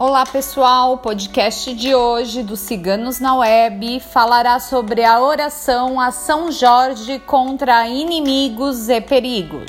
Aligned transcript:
Olá 0.00 0.24
pessoal, 0.24 0.92
o 0.92 0.98
podcast 0.98 1.74
de 1.74 1.92
hoje 1.92 2.44
do 2.44 2.56
Ciganos 2.56 3.18
na 3.18 3.34
Web 3.34 3.98
falará 3.98 4.60
sobre 4.60 5.02
a 5.02 5.20
oração 5.20 5.98
a 5.98 6.12
São 6.12 6.52
Jorge 6.52 7.18
contra 7.18 7.84
inimigos 7.88 8.88
e 8.88 9.00
perigos. 9.00 9.68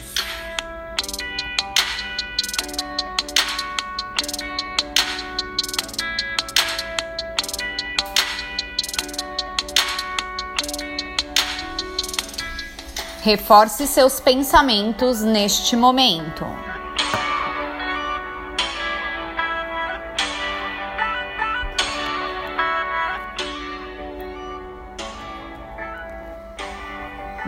Reforce 13.24 13.88
seus 13.88 14.20
pensamentos 14.20 15.22
neste 15.22 15.76
momento. 15.76 16.46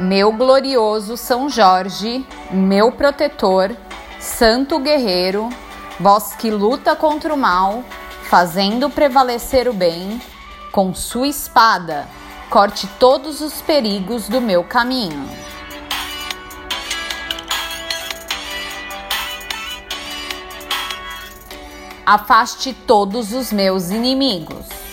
Meu 0.02 0.32
glorioso 0.32 1.16
São 1.16 1.48
Jorge, 1.48 2.26
meu 2.50 2.92
protetor, 2.92 3.70
santo 4.20 4.80
guerreiro, 4.80 5.48
vós 6.00 6.34
que 6.34 6.50
luta 6.50 6.96
contra 6.96 7.32
o 7.32 7.38
mal, 7.38 7.84
fazendo 8.24 8.90
prevalecer 8.90 9.68
o 9.68 9.74
bem, 9.74 10.20
com 10.72 10.92
sua 10.96 11.28
espada, 11.28 12.08
corte 12.50 12.88
todos 13.00 13.42
os 13.42 13.62
perigos 13.62 14.28
do 14.28 14.42
meu 14.42 14.64
caminho. 14.64 15.30
Afaste 22.04 22.74
todos 22.74 23.34
os 23.34 23.54
meus 23.54 23.92
inimigos. 23.92 24.91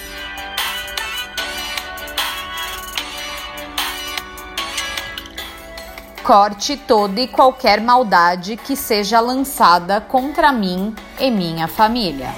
Corte 6.28 6.76
toda 6.76 7.22
e 7.22 7.26
qualquer 7.26 7.80
maldade 7.80 8.58
que 8.58 8.76
seja 8.76 9.18
lançada 9.18 9.98
contra 9.98 10.52
mim 10.52 10.94
e 11.18 11.30
minha 11.30 11.66
família. 11.66 12.34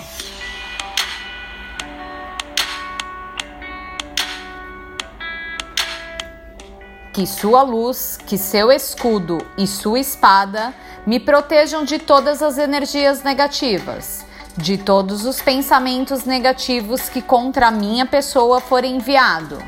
Que 7.12 7.26
sua 7.26 7.62
luz, 7.62 8.16
que 8.24 8.38
seu 8.38 8.70
escudo 8.70 9.44
e 9.58 9.66
sua 9.66 9.98
espada 9.98 10.72
me 11.04 11.18
protejam 11.18 11.82
de 11.82 11.98
todas 11.98 12.44
as 12.44 12.58
energias 12.58 13.24
negativas, 13.24 14.24
de 14.56 14.78
todos 14.78 15.26
os 15.26 15.42
pensamentos 15.42 16.24
negativos 16.24 17.08
que 17.08 17.20
contra 17.20 17.66
a 17.66 17.72
minha 17.72 18.06
pessoa 18.06 18.60
forem 18.60 18.98
enviado, 18.98 19.58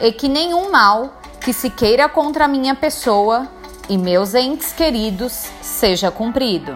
e 0.00 0.10
que 0.10 0.28
nenhum 0.28 0.72
mal 0.72 1.22
que 1.44 1.52
se 1.52 1.68
queira 1.68 2.08
contra 2.08 2.48
minha 2.48 2.74
pessoa 2.74 3.46
e 3.86 3.98
meus 3.98 4.34
entes 4.34 4.72
queridos 4.72 5.50
seja 5.60 6.10
cumprido. 6.10 6.74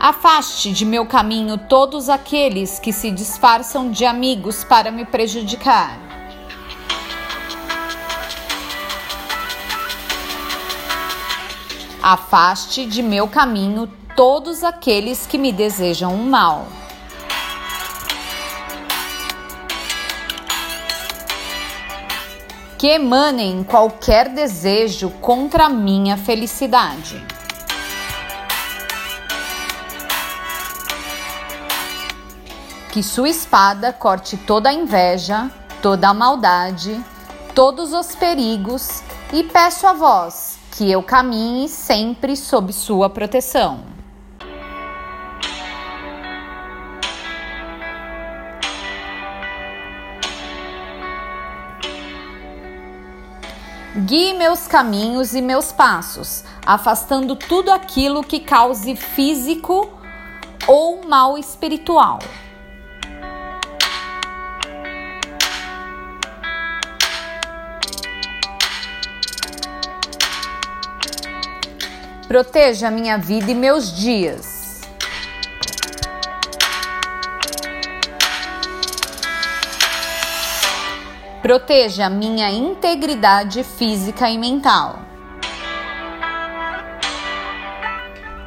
Afaste 0.00 0.72
de 0.72 0.84
meu 0.84 1.06
caminho 1.06 1.56
todos 1.56 2.08
aqueles 2.08 2.80
que 2.80 2.92
se 2.92 3.12
disfarçam 3.12 3.92
de 3.92 4.04
amigos 4.04 4.64
para 4.64 4.90
me 4.90 5.04
prejudicar. 5.04 5.96
Afaste 12.02 12.84
de 12.84 13.00
meu 13.00 13.28
caminho 13.28 13.99
todos 14.20 14.62
aqueles 14.62 15.26
que 15.26 15.38
me 15.38 15.50
desejam 15.50 16.12
um 16.12 16.28
mal. 16.28 16.66
Que 22.76 22.88
emanem 22.88 23.64
qualquer 23.64 24.28
desejo 24.28 25.08
contra 25.22 25.64
a 25.64 25.68
minha 25.70 26.18
felicidade. 26.18 27.24
Que 32.92 33.02
sua 33.02 33.30
espada 33.30 33.90
corte 33.90 34.36
toda 34.36 34.68
a 34.68 34.74
inveja, 34.74 35.50
toda 35.80 36.10
a 36.10 36.12
maldade, 36.12 37.02
todos 37.54 37.94
os 37.94 38.14
perigos 38.14 39.02
e 39.32 39.44
peço 39.44 39.86
a 39.86 39.94
vós 39.94 40.58
que 40.72 40.90
eu 40.90 41.02
caminhe 41.02 41.70
sempre 41.70 42.36
sob 42.36 42.70
sua 42.70 43.08
proteção. 43.08 43.89
Guie 53.92 54.34
meus 54.34 54.68
caminhos 54.68 55.34
e 55.34 55.42
meus 55.42 55.72
passos, 55.72 56.44
afastando 56.64 57.34
tudo 57.34 57.72
aquilo 57.72 58.22
que 58.22 58.38
cause 58.38 58.94
físico 58.94 59.92
ou 60.68 61.04
mal 61.08 61.36
espiritual. 61.36 62.20
Proteja 72.28 72.92
minha 72.92 73.18
vida 73.18 73.50
e 73.50 73.56
meus 73.56 73.92
dias 73.92 74.49
Proteja 81.42 82.10
minha 82.10 82.50
integridade 82.50 83.64
física 83.64 84.28
e 84.28 84.36
mental. 84.36 84.98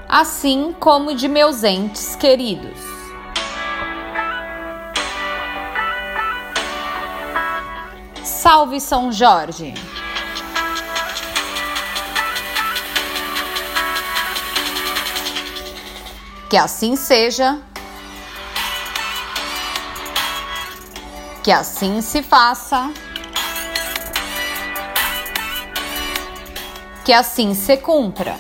Assim 0.08 0.76
como 0.80 1.16
de 1.16 1.28
meus 1.28 1.64
entes 1.64 2.16
queridos. 2.16 2.80
Salve 8.24 8.80
São 8.80 9.12
Jorge! 9.12 9.74
Que 16.48 16.58
assim 16.58 16.96
seja 16.96 17.60
Que 21.44 21.52
assim 21.52 22.00
se 22.00 22.24
faça. 22.24 22.90
Que 27.04 27.12
assim 27.12 27.54
se 27.54 27.76
cumpra. 27.76 28.38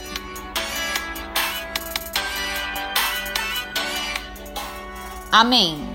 Amém. 5.29 5.85